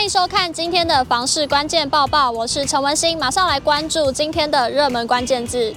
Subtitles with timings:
[0.00, 5.74] 欢迎收看今天的房市关键报报，我是陈文心，马上来关注今天的热门关键字。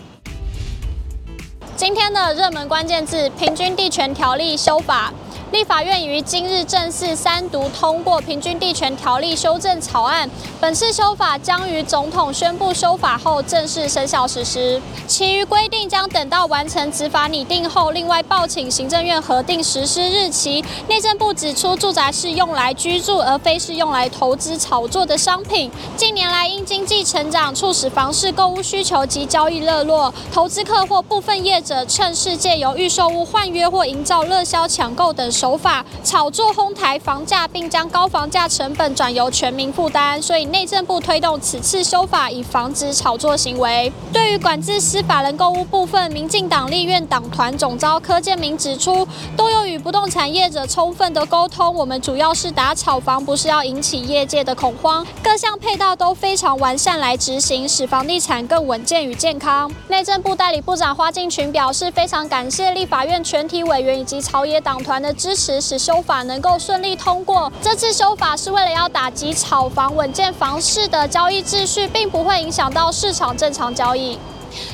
[1.76, 5.12] 今天的热门关键字：平均地权条例修法。
[5.54, 10.28] 立法院于今日正式三读通过《平均地权条例》修正草案，
[10.60, 20.66] 本次修法将于总统宣布修法后正式生效实施，其余规定将等到完成执法拟定后，另外报请行政院核定实施日期。
[20.88, 25.72] 内政部指出，住宅是用来居住，而非是用来投资炒作的商品。
[25.96, 35.32] 近年来，因经济成长促使房市购屋需求及交易热络，投资客或部分业者趁势借由预售屋换约或营造热销抢购等。
[35.44, 43.92] 手法炒作哄抬房价，并将高房价成本转由全民负担，所以内政部推动此次修法，以防止炒作行为。
[44.14, 59.70] 对于管制私法人购物部分，民进党立院党团总召柯建铭指出，都有与不动产业者充分的沟通，我们主要是打炒房，不是要引起业界的恐慌，各项配套都非常完善来执行，使房地产更稳健与健康。
[59.90, 65.54] 内政部代理部长花敬群表示，非常感谢立法院全体委员以及朝野党团的支持。
[65.64, 67.50] 使修法能够顺利通过。
[67.62, 74.20] 这次修法是为了要打击炒房，稳健房市的交易秩序，并不会影响到市场正常交易。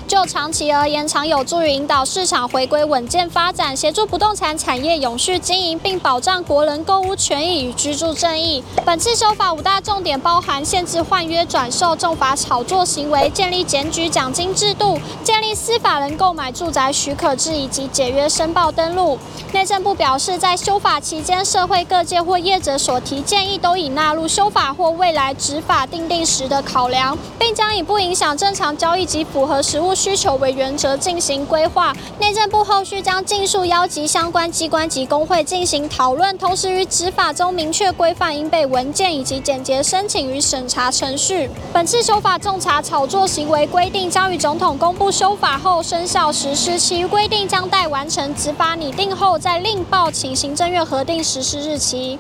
[0.10, 8.64] 就长期而言，常有助于引导市场回归稳健发展，协助不动产产业永续经营，并保障国人购屋权益与居住正义。
[8.84, 19.20] 本次修法五大重点包含限制换约转售、重罚炒作行为、建立检举奖金制度、建立司法人购买住宅许可制以及解约申报登录。
[19.54, 41.50] 内政部表示，在修法期间，社会各界或业者所提建议都已纳入修法或未来执法订定时的考量，并将以不影响正常交易及符合实务需求为原则进行规划，内政部后续将尽速邀集相关机关及工会进行讨论，同时于执法中明确规范应备文件以及简洁申请与审查程序。
[41.74, 52.18] 本次修法重查炒作行为规定将于总统公布修法后生效实施，其余规定将待完成执法拟定后再另报请行政院核定实施日期。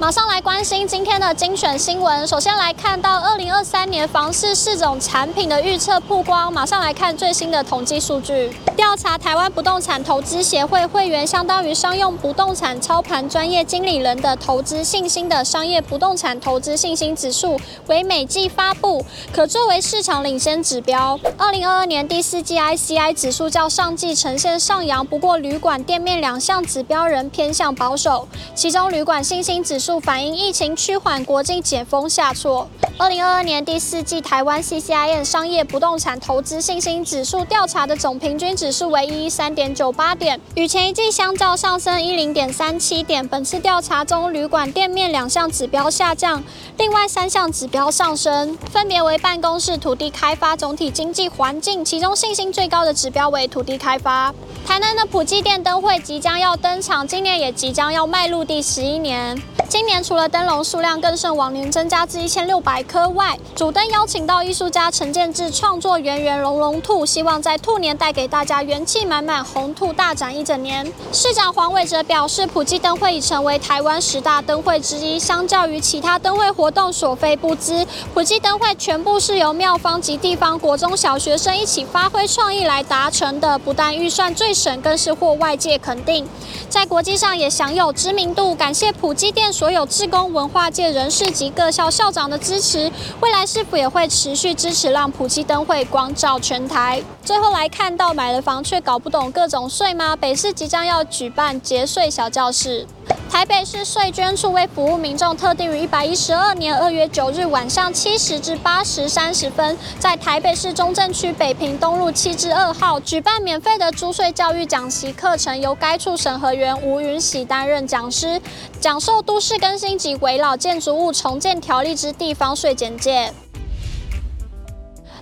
[0.00, 2.26] 马上来关心今天的精选新闻。
[2.26, 6.50] 首先来看到二零二三年房市四种产品的预测曝光。
[6.50, 8.50] 马上来看最新的统计数据。
[8.74, 21.20] 调查台湾不动产投资协会会员，相当于商用不动产操盘专业经理人的投资信心的商业不动产投资信心指数，为每季发布，可作为市场领先指标。
[21.36, 29.89] 二零二二年第四季 ICI 指数较上季呈现上扬，不过旅馆、店面两项指标仍偏向保守，其中旅馆信心指数。
[29.98, 32.68] 反映疫情趋缓，国境解封下挫。
[32.98, 43.26] 二零二二年第四季台湾 CCIM 商业不动产投资信心指数调查的总平均指数为一一三点九八点，与前一季相较上升一零点三七点。
[43.26, 46.44] 本次调查中，旅馆店面两项指标下降，
[46.76, 51.82] 另外三项指标上升，分别为办公室、土地开发、总体经济环境。
[51.82, 54.34] 其中信心最高的指标为土地开发。
[54.66, 59.40] 台南的普济电灯会即将要登场，今年也即将要迈入第十一年。
[59.70, 70.92] 今年除了灯笼数量更胜往年增加至一千六百颗外，主灯邀请到艺术家陈建志创作圆圆龙龙兔，希望在兔年带给大家元气满满，红兔大展一整年。
[71.12, 86.28] 市长黄伟哲表示，普济灯会已成为台湾十大灯会之一，相较于其他灯会活动所费不貲，普济灯会全部是由庙方及地方国中小学生一起发挥创意来达成的，不但预算最省，更是获外界肯定，
[86.68, 88.52] 在国际上也享有知名度。
[88.52, 89.52] 感谢普济殿。
[89.60, 92.90] 所有志工、文化界人士及各校校长的支持，
[93.20, 97.02] 未来是否也会持续支持，让普济灯会光照全台？
[97.22, 100.16] 最后来看到买了房却搞不懂各种税吗？
[100.16, 102.86] 北市即将要举办节税小教室。
[103.30, 118.42] 台北市税捐处为服务民众，特定于一百一十二年二月九日晚上七时至八时三十分，在台北市中正区北平东路七之二号举办免费的租税教育讲习课程，由该处审核员吴云喜担任讲师，
[118.80, 123.32] 讲授都市更新及危老建筑物重建条例之地方税简介。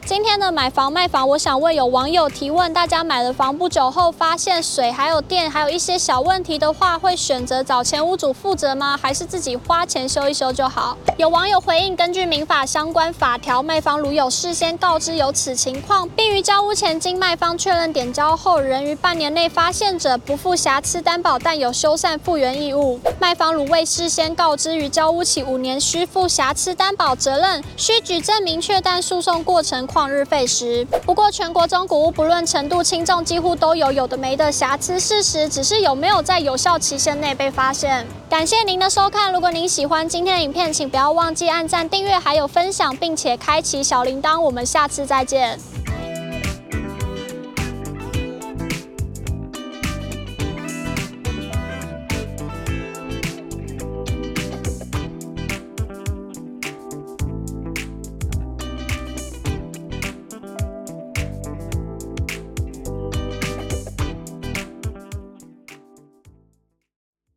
[0.08, 8.98] 今天的买房卖房，我想问有网友提问：大家买了房不久后，发现水还有电还有一些小问题的话，会选择找前屋主负责吗？
[9.02, 10.96] 还是自己花钱修一修就好？
[11.18, 22.98] 有网友回应：根据民法相关法条，卖方如有事先告知有此情况，并于交屋前经卖方确认点交后，仍于半年内发现者，不负瑕疵担保，但有修缮复原义务。
[23.20, 30.86] 卖方如未事先告知，于交屋起五年需负瑕疵担保责任，需举证明确，但诉讼过程旷日费时。
[31.04, 35.00] 不过，全国中古屋不论程度轻重，几乎都有有的没的瑕疵。
[35.00, 38.06] 事实只是有没有在有效期限内被发现。
[38.30, 44.38] 感谢您的收看，如果您喜欢今天的影片，请不要忘记按赞、订阅还有分享，并且开启小铃铛。
[44.38, 45.58] 我们下次再见。